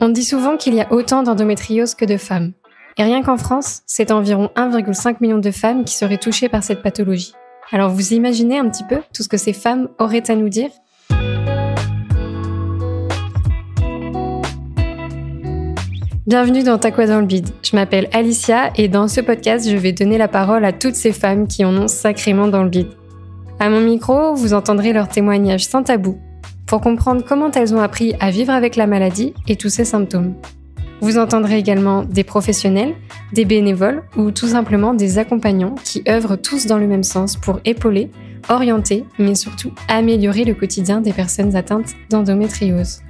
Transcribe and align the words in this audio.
On 0.00 0.08
dit 0.08 0.24
souvent 0.24 0.56
qu'il 0.56 0.74
y 0.74 0.80
a 0.80 0.92
autant 0.92 1.22
d'endométriose 1.22 1.94
que 1.94 2.04
de 2.04 2.16
femmes. 2.16 2.52
Et 2.98 3.04
rien 3.04 3.22
qu'en 3.22 3.36
France, 3.36 3.82
c'est 3.86 4.10
environ 4.10 4.50
1,5 4.56 5.18
million 5.20 5.38
de 5.38 5.50
femmes 5.52 5.84
qui 5.84 5.94
seraient 5.94 6.18
touchées 6.18 6.48
par 6.48 6.64
cette 6.64 6.82
pathologie. 6.82 7.34
Alors 7.70 7.90
vous 7.90 8.12
imaginez 8.12 8.58
un 8.58 8.68
petit 8.68 8.82
peu 8.82 9.00
tout 9.14 9.22
ce 9.22 9.28
que 9.28 9.36
ces 9.36 9.52
femmes 9.52 9.88
auraient 10.00 10.28
à 10.28 10.34
nous 10.34 10.48
dire? 10.48 10.70
Bienvenue 16.26 16.64
dans 16.64 16.78
Ta 16.78 16.90
quoi 16.90 17.06
dans 17.06 17.20
le 17.20 17.26
bide. 17.26 17.50
Je 17.62 17.76
m'appelle 17.76 18.08
Alicia 18.12 18.72
et 18.76 18.88
dans 18.88 19.06
ce 19.06 19.20
podcast, 19.20 19.70
je 19.70 19.76
vais 19.76 19.92
donner 19.92 20.18
la 20.18 20.28
parole 20.28 20.64
à 20.64 20.72
toutes 20.72 20.94
ces 20.96 21.12
femmes 21.12 21.46
qui 21.46 21.64
en 21.64 21.76
ont 21.76 21.88
sacrément 21.88 22.48
dans 22.48 22.64
le 22.64 22.70
bide. 22.70 22.90
À 23.62 23.68
mon 23.68 23.80
micro, 23.80 24.34
vous 24.34 24.54
entendrez 24.54 24.92
leurs 24.92 25.08
témoignages 25.08 25.66
sans 25.66 25.84
tabou 25.84 26.18
pour 26.66 26.80
comprendre 26.80 27.24
comment 27.24 27.48
elles 27.52 27.72
ont 27.72 27.80
appris 27.80 28.12
à 28.18 28.32
vivre 28.32 28.52
avec 28.52 28.74
la 28.74 28.88
maladie 28.88 29.34
et 29.46 29.54
tous 29.54 29.68
ses 29.68 29.84
symptômes. 29.84 30.34
Vous 31.00 31.16
entendrez 31.16 31.58
également 31.58 32.02
des 32.02 32.24
professionnels, 32.24 32.96
des 33.32 33.44
bénévoles 33.44 34.02
ou 34.16 34.32
tout 34.32 34.48
simplement 34.48 34.94
des 34.94 35.18
accompagnants 35.18 35.76
qui 35.84 36.02
œuvrent 36.08 36.36
tous 36.36 36.66
dans 36.66 36.78
le 36.78 36.88
même 36.88 37.04
sens 37.04 37.36
pour 37.36 37.60
épauler, 37.64 38.10
orienter, 38.48 39.04
mais 39.20 39.36
surtout 39.36 39.70
améliorer 39.86 40.42
le 40.42 40.54
quotidien 40.54 41.00
des 41.00 41.12
personnes 41.12 41.54
atteintes 41.54 41.92
d'endométriose. 42.10 43.02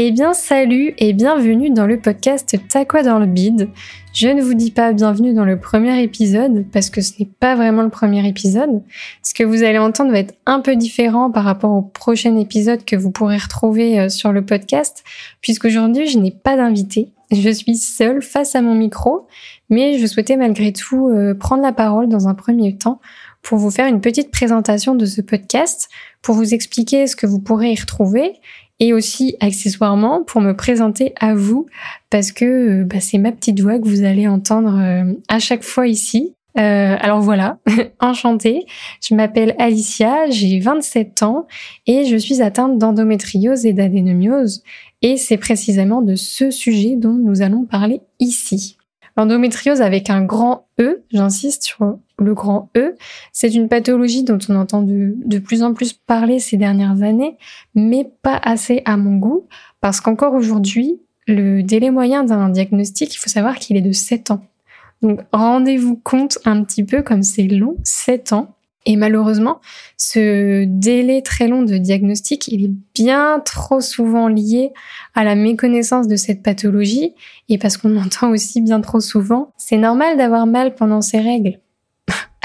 Eh 0.00 0.12
bien, 0.12 0.32
salut 0.32 0.94
et 0.98 1.12
bienvenue 1.12 1.70
dans 1.70 1.84
le 1.84 1.98
podcast 1.98 2.56
T'as 2.68 2.84
quoi 2.84 3.02
dans 3.02 3.18
le 3.18 3.26
bide 3.26 3.68
Je 4.14 4.28
ne 4.28 4.40
vous 4.40 4.54
dis 4.54 4.70
pas 4.70 4.92
bienvenue 4.92 5.34
dans 5.34 5.44
le 5.44 5.58
premier 5.58 6.00
épisode 6.00 6.66
parce 6.72 6.88
que 6.88 7.00
ce 7.00 7.14
n'est 7.18 7.28
pas 7.40 7.56
vraiment 7.56 7.82
le 7.82 7.88
premier 7.88 8.24
épisode. 8.28 8.84
Ce 9.24 9.34
que 9.34 9.42
vous 9.42 9.64
allez 9.64 9.78
entendre 9.78 10.12
va 10.12 10.20
être 10.20 10.36
un 10.46 10.60
peu 10.60 10.76
différent 10.76 11.32
par 11.32 11.42
rapport 11.42 11.72
au 11.72 11.82
prochain 11.82 12.36
épisode 12.36 12.84
que 12.84 12.94
vous 12.94 13.10
pourrez 13.10 13.38
retrouver 13.38 13.98
euh, 13.98 14.08
sur 14.08 14.30
le 14.30 14.46
podcast 14.46 15.02
puisqu'aujourd'hui 15.40 16.06
je 16.06 16.20
n'ai 16.20 16.30
pas 16.30 16.56
d'invité. 16.56 17.08
Je 17.32 17.50
suis 17.50 17.74
seule 17.74 18.22
face 18.22 18.54
à 18.54 18.62
mon 18.62 18.76
micro, 18.76 19.26
mais 19.68 19.98
je 19.98 20.06
souhaitais 20.06 20.36
malgré 20.36 20.72
tout 20.72 21.08
euh, 21.08 21.34
prendre 21.34 21.64
la 21.64 21.72
parole 21.72 22.08
dans 22.08 22.28
un 22.28 22.34
premier 22.34 22.78
temps 22.78 23.00
pour 23.42 23.58
vous 23.58 23.72
faire 23.72 23.88
une 23.88 24.00
petite 24.00 24.30
présentation 24.30 24.94
de 24.94 25.06
ce 25.06 25.22
podcast, 25.22 25.88
pour 26.22 26.36
vous 26.36 26.54
expliquer 26.54 27.08
ce 27.08 27.16
que 27.16 27.26
vous 27.26 27.40
pourrez 27.40 27.72
y 27.72 27.80
retrouver 27.80 28.34
et 28.80 28.92
aussi 28.92 29.36
accessoirement 29.40 30.22
pour 30.22 30.40
me 30.40 30.52
présenter 30.54 31.12
à 31.20 31.34
vous 31.34 31.66
parce 32.10 32.32
que 32.32 32.44
euh, 32.82 32.84
bah, 32.84 33.00
c'est 33.00 33.18
ma 33.18 33.32
petite 33.32 33.60
voix 33.60 33.78
que 33.78 33.88
vous 33.88 34.04
allez 34.04 34.28
entendre 34.28 34.78
euh, 34.78 35.12
à 35.28 35.38
chaque 35.38 35.62
fois 35.64 35.86
ici. 35.86 36.34
Euh, 36.58 36.96
alors 36.98 37.20
voilà, 37.20 37.58
enchantée. 38.00 38.66
Je 39.06 39.14
m'appelle 39.14 39.54
Alicia, 39.58 40.28
j'ai 40.30 40.58
27 40.58 41.22
ans 41.22 41.46
et 41.86 42.04
je 42.04 42.16
suis 42.16 42.42
atteinte 42.42 42.78
d'endométriose 42.78 43.66
et 43.66 43.72
d'adénomiose. 43.72 44.62
Et 45.02 45.16
c'est 45.16 45.36
précisément 45.36 46.02
de 46.02 46.16
ce 46.16 46.50
sujet 46.50 46.96
dont 46.96 47.12
nous 47.12 47.42
allons 47.42 47.64
parler 47.64 48.00
ici. 48.18 48.77
L'endométriose 49.18 49.82
avec 49.82 50.10
un 50.10 50.22
grand 50.22 50.68
E, 50.80 51.02
j'insiste 51.10 51.64
sur 51.64 51.98
le 52.20 52.34
grand 52.34 52.70
E, 52.76 52.94
c'est 53.32 53.52
une 53.52 53.68
pathologie 53.68 54.22
dont 54.22 54.38
on 54.48 54.54
entend 54.54 54.80
de, 54.80 55.14
de, 55.16 55.40
plus 55.40 55.64
en 55.64 55.74
plus 55.74 55.92
parler 55.92 56.38
ces 56.38 56.56
dernières 56.56 57.02
années, 57.02 57.36
mais 57.74 58.08
pas 58.22 58.40
assez 58.40 58.80
à 58.84 58.96
mon 58.96 59.16
goût, 59.16 59.48
parce 59.80 60.00
qu'encore 60.00 60.34
aujourd'hui, 60.34 61.00
le 61.26 61.62
délai 61.62 61.90
moyen 61.90 62.22
d'un 62.22 62.48
diagnostic, 62.48 63.12
il 63.12 63.18
faut 63.18 63.28
savoir 63.28 63.56
qu'il 63.56 63.76
est 63.76 63.82
de 63.82 63.90
7 63.90 64.30
ans. 64.30 64.44
Donc 65.02 65.20
rendez-vous 65.32 65.96
compte 65.96 66.38
un 66.44 66.62
petit 66.62 66.84
peu 66.84 67.02
comme 67.02 67.24
c'est 67.24 67.48
long, 67.48 67.76
7 67.82 68.32
ans. 68.34 68.54
Et 68.90 68.96
malheureusement, 68.96 69.60
ce 69.98 70.64
délai 70.64 71.20
très 71.20 71.46
long 71.46 71.60
de 71.60 71.76
diagnostic, 71.76 72.50
est 72.50 72.70
bien 72.94 73.38
trop 73.44 73.82
souvent 73.82 74.28
lié 74.28 74.72
à 75.14 75.24
la 75.24 75.34
méconnaissance 75.34 76.08
de 76.08 76.16
cette 76.16 76.42
pathologie 76.42 77.14
et 77.50 77.58
parce 77.58 77.76
qu'on 77.76 77.96
entend 78.02 78.30
aussi 78.30 78.62
bien 78.62 78.80
trop 78.80 79.00
souvent, 79.00 79.52
c'est 79.58 79.76
normal 79.76 80.16
d'avoir 80.16 80.46
mal 80.46 80.74
pendant 80.74 81.02
ses 81.02 81.20
règles. 81.20 81.60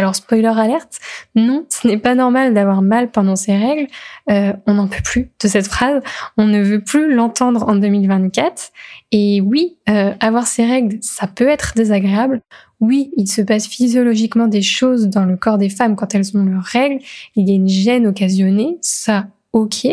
Alors 0.00 0.16
spoiler 0.16 0.46
alerte, 0.46 0.98
non, 1.34 1.66
ce 1.68 1.86
n'est 1.86 1.98
pas 1.98 2.14
normal 2.14 2.54
d'avoir 2.54 2.80
mal 2.80 3.10
pendant 3.10 3.36
ses 3.36 3.54
règles. 3.54 3.86
Euh, 4.30 4.54
on 4.66 4.72
n'en 4.72 4.88
peut 4.88 5.02
plus 5.04 5.30
de 5.38 5.46
cette 5.46 5.66
phrase. 5.66 6.02
On 6.38 6.46
ne 6.46 6.62
veut 6.62 6.82
plus 6.82 7.14
l'entendre 7.14 7.68
en 7.68 7.76
2024. 7.76 8.72
Et 9.12 9.42
oui, 9.42 9.76
euh, 9.90 10.14
avoir 10.20 10.46
ses 10.46 10.64
règles, 10.64 10.96
ça 11.02 11.26
peut 11.26 11.48
être 11.48 11.74
désagréable. 11.76 12.40
Oui, 12.80 13.10
il 13.18 13.30
se 13.30 13.42
passe 13.42 13.66
physiologiquement 13.66 14.46
des 14.46 14.62
choses 14.62 15.08
dans 15.08 15.26
le 15.26 15.36
corps 15.36 15.58
des 15.58 15.68
femmes 15.68 15.96
quand 15.96 16.14
elles 16.14 16.34
ont 16.34 16.44
leurs 16.44 16.64
règles. 16.64 17.04
Il 17.36 17.46
y 17.46 17.52
a 17.52 17.56
une 17.56 17.68
gêne 17.68 18.06
occasionnée, 18.06 18.78
ça, 18.80 19.26
ok. 19.52 19.88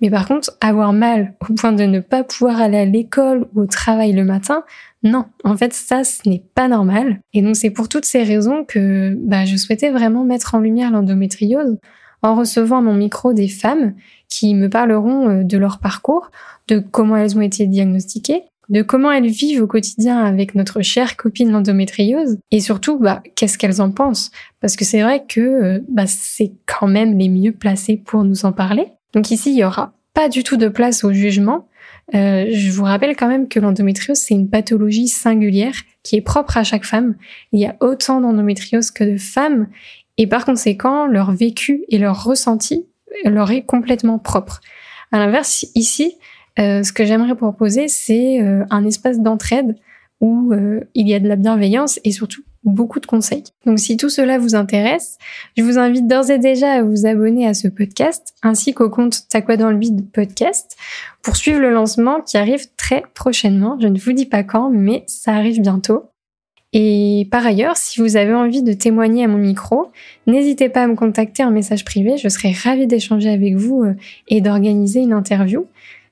Mais 0.00 0.10
par 0.10 0.26
contre, 0.26 0.52
avoir 0.60 0.92
mal 0.92 1.34
au 1.48 1.54
point 1.54 1.72
de 1.72 1.84
ne 1.84 2.00
pas 2.00 2.24
pouvoir 2.24 2.60
aller 2.60 2.78
à 2.78 2.84
l'école 2.84 3.46
ou 3.54 3.62
au 3.62 3.66
travail 3.66 4.12
le 4.12 4.24
matin, 4.24 4.64
non, 5.02 5.24
en 5.44 5.56
fait, 5.56 5.72
ça, 5.72 6.04
ce 6.04 6.28
n'est 6.28 6.42
pas 6.54 6.68
normal. 6.68 7.20
Et 7.32 7.42
donc, 7.42 7.56
c'est 7.56 7.70
pour 7.70 7.88
toutes 7.88 8.04
ces 8.04 8.22
raisons 8.22 8.64
que 8.64 9.16
bah, 9.18 9.44
je 9.44 9.56
souhaitais 9.56 9.90
vraiment 9.90 10.24
mettre 10.24 10.54
en 10.54 10.58
lumière 10.58 10.90
l'endométriose 10.90 11.78
en 12.22 12.34
recevant 12.34 12.78
à 12.78 12.82
mon 12.82 12.94
micro 12.94 13.32
des 13.32 13.48
femmes 13.48 13.94
qui 14.28 14.54
me 14.54 14.68
parleront 14.68 15.28
euh, 15.28 15.42
de 15.42 15.56
leur 15.56 15.78
parcours, 15.78 16.30
de 16.68 16.78
comment 16.78 17.16
elles 17.16 17.36
ont 17.36 17.40
été 17.40 17.66
diagnostiquées, 17.66 18.42
de 18.68 18.82
comment 18.82 19.10
elles 19.10 19.26
vivent 19.26 19.62
au 19.62 19.66
quotidien 19.66 20.18
avec 20.24 20.54
notre 20.54 20.82
chère 20.82 21.16
copine 21.16 21.50
l'endométriose 21.50 22.38
et 22.50 22.60
surtout 22.60 22.98
bah, 22.98 23.22
qu'est-ce 23.34 23.58
qu'elles 23.58 23.80
en 23.80 23.90
pensent 23.90 24.30
parce 24.60 24.76
que 24.76 24.84
c'est 24.84 25.02
vrai 25.02 25.24
que 25.28 25.40
euh, 25.40 25.80
bah, 25.88 26.06
c'est 26.06 26.52
quand 26.66 26.86
même 26.86 27.18
les 27.18 27.28
mieux 27.28 27.52
placés 27.52 27.96
pour 27.96 28.22
nous 28.22 28.44
en 28.44 28.52
parler. 28.52 28.86
Donc 29.14 29.30
ici 29.30 29.50
il 29.52 29.58
y 29.58 29.64
aura 29.64 29.92
pas 30.14 30.28
du 30.28 30.44
tout 30.44 30.56
de 30.56 30.68
place 30.68 31.04
au 31.04 31.12
jugement 31.12 31.68
euh, 32.14 32.46
je 32.50 32.70
vous 32.70 32.84
rappelle 32.84 33.16
quand 33.16 33.28
même 33.28 33.48
que 33.48 33.60
l'endométriose, 33.60 34.18
c'est 34.18 34.34
une 34.34 34.50
pathologie 34.50 35.08
singulière 35.08 35.74
qui 36.02 36.16
est 36.16 36.20
propre 36.20 36.56
à 36.56 36.64
chaque 36.64 36.84
femme. 36.84 37.14
Il 37.52 37.60
y 37.60 37.66
a 37.66 37.76
autant 37.80 38.20
d'endométriose 38.20 38.90
que 38.90 39.04
de 39.04 39.16
femmes, 39.16 39.68
et 40.16 40.26
par 40.26 40.44
conséquent, 40.44 41.06
leur 41.06 41.32
vécu 41.32 41.84
et 41.88 41.98
leur 41.98 42.24
ressenti 42.24 42.86
leur 43.24 43.50
est 43.50 43.62
complètement 43.62 44.18
propre. 44.18 44.60
À 45.12 45.18
l'inverse, 45.18 45.66
ici, 45.74 46.16
euh, 46.58 46.82
ce 46.82 46.92
que 46.92 47.04
j'aimerais 47.04 47.34
proposer, 47.34 47.88
c'est 47.88 48.40
euh, 48.40 48.64
un 48.70 48.84
espace 48.84 49.20
d'entraide 49.20 49.76
où 50.20 50.52
il 50.94 51.08
y 51.08 51.14
a 51.14 51.18
de 51.18 51.26
la 51.26 51.36
bienveillance 51.36 51.98
et 52.04 52.12
surtout 52.12 52.42
beaucoup 52.64 53.00
de 53.00 53.06
conseils. 53.06 53.44
Donc 53.64 53.78
si 53.78 53.96
tout 53.96 54.10
cela 54.10 54.38
vous 54.38 54.54
intéresse, 54.54 55.16
je 55.56 55.62
vous 55.62 55.78
invite 55.78 56.06
d'ores 56.06 56.30
et 56.30 56.38
déjà 56.38 56.72
à 56.72 56.82
vous 56.82 57.06
abonner 57.06 57.46
à 57.46 57.54
ce 57.54 57.68
podcast 57.68 58.34
ainsi 58.42 58.74
qu'au 58.74 58.90
compte 58.90 59.22
T'as 59.28 59.40
quoi 59.40 59.56
dans 59.56 59.70
le 59.70 59.76
bide 59.76 60.10
podcast 60.10 60.76
pour 61.22 61.36
suivre 61.36 61.60
le 61.60 61.70
lancement 61.70 62.20
qui 62.20 62.36
arrive 62.36 62.66
très 62.76 63.02
prochainement. 63.14 63.78
Je 63.80 63.88
ne 63.88 63.98
vous 63.98 64.12
dis 64.12 64.26
pas 64.26 64.42
quand, 64.42 64.70
mais 64.70 65.04
ça 65.06 65.32
arrive 65.32 65.60
bientôt. 65.60 66.04
Et 66.72 67.26
par 67.30 67.44
ailleurs, 67.44 67.76
si 67.76 68.00
vous 68.00 68.16
avez 68.16 68.32
envie 68.32 68.62
de 68.62 68.72
témoigner 68.72 69.24
à 69.24 69.28
mon 69.28 69.38
micro, 69.38 69.90
n'hésitez 70.26 70.68
pas 70.68 70.84
à 70.84 70.86
me 70.86 70.94
contacter 70.94 71.42
en 71.42 71.50
message 71.50 71.84
privé, 71.84 72.16
je 72.16 72.28
serai 72.28 72.52
ravie 72.52 72.86
d'échanger 72.86 73.30
avec 73.30 73.56
vous 73.56 73.82
euh, 73.82 73.94
et 74.28 74.40
d'organiser 74.40 75.00
une 75.00 75.12
interview. 75.12 75.66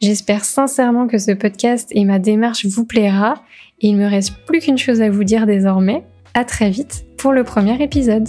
J'espère 0.00 0.44
sincèrement 0.44 1.08
que 1.08 1.18
ce 1.18 1.32
podcast 1.32 1.88
et 1.92 2.04
ma 2.04 2.18
démarche 2.20 2.66
vous 2.66 2.84
plaira 2.84 3.42
et 3.80 3.88
il 3.88 3.96
me 3.96 4.06
reste 4.06 4.34
plus 4.46 4.60
qu'une 4.60 4.78
chose 4.78 5.00
à 5.00 5.10
vous 5.10 5.24
dire 5.24 5.46
désormais, 5.46 6.04
à 6.34 6.44
très 6.44 6.70
vite 6.70 7.04
pour 7.16 7.32
le 7.32 7.44
premier 7.44 7.82
épisode. 7.82 8.28